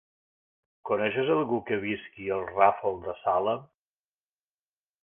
Coneixes 0.91 1.29
algú 1.35 1.59
que 1.67 1.79
visqui 1.85 2.33
al 2.39 2.43
Ràfol 2.55 2.99
de 3.07 3.17
Salem? 3.21 3.65